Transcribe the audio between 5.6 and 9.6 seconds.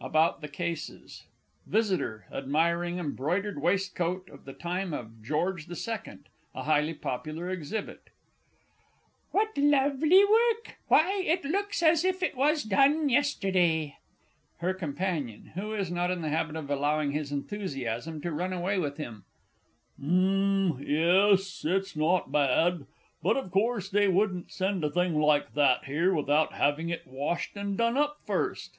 the Second a highly popular exhibit). What